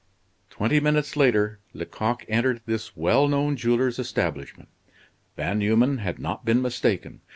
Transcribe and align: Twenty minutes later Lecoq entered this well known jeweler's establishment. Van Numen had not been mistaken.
Twenty 0.49 0.79
minutes 0.79 1.15
later 1.15 1.59
Lecoq 1.75 2.25
entered 2.27 2.61
this 2.65 2.97
well 2.97 3.27
known 3.27 3.55
jeweler's 3.55 3.99
establishment. 3.99 4.67
Van 5.37 5.59
Numen 5.59 5.99
had 5.99 6.17
not 6.17 6.43
been 6.43 6.59
mistaken. 6.59 7.21